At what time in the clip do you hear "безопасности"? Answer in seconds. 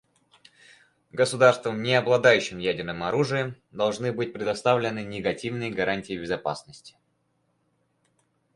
6.17-6.95